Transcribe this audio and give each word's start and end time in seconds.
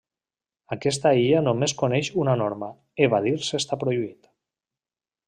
Aquesta 0.75 1.11
illa 1.23 1.43
només 1.47 1.75
coneix 1.83 2.09
una 2.23 2.35
norma: 2.39 2.71
evadir-se 3.09 3.61
està 3.63 3.79
prohibit. 3.85 4.31